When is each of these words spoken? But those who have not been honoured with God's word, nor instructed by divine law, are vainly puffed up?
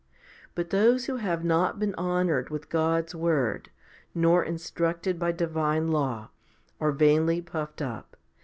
But 0.55 0.71
those 0.71 1.05
who 1.05 1.17
have 1.17 1.43
not 1.45 1.77
been 1.77 1.93
honoured 1.93 2.49
with 2.49 2.69
God's 2.69 3.13
word, 3.13 3.69
nor 4.15 4.43
instructed 4.43 5.19
by 5.19 5.31
divine 5.31 5.89
law, 5.89 6.31
are 6.79 6.91
vainly 6.91 7.39
puffed 7.39 7.83
up? 7.83 8.17